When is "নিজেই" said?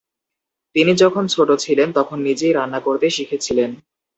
2.27-2.53